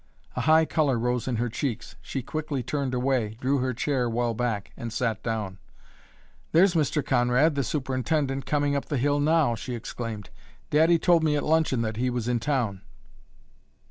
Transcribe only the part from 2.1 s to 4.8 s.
quickly turned away, drew her chair well back,